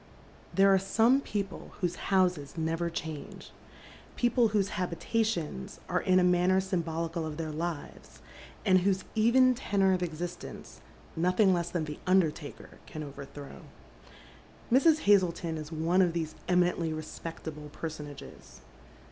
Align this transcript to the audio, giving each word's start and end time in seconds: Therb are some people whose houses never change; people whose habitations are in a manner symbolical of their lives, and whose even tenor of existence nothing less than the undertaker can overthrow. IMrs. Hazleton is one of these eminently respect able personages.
Therb 0.55 0.65
are 0.65 0.79
some 0.79 1.21
people 1.21 1.73
whose 1.79 1.95
houses 2.09 2.57
never 2.57 2.89
change; 2.89 3.51
people 4.15 4.47
whose 4.47 4.69
habitations 4.69 5.79
are 5.87 6.01
in 6.01 6.17
a 6.17 6.23
manner 6.23 6.59
symbolical 6.59 7.23
of 7.23 7.37
their 7.37 7.51
lives, 7.51 8.19
and 8.65 8.79
whose 8.79 9.03
even 9.13 9.53
tenor 9.53 9.93
of 9.93 10.01
existence 10.01 10.81
nothing 11.15 11.53
less 11.53 11.69
than 11.69 11.85
the 11.85 11.99
undertaker 12.07 12.79
can 12.87 13.03
overthrow. 13.03 13.61
IMrs. 14.71 15.01
Hazleton 15.01 15.55
is 15.55 15.71
one 15.71 16.01
of 16.01 16.13
these 16.13 16.33
eminently 16.47 16.91
respect 16.91 17.47
able 17.47 17.69
personages. 17.69 18.61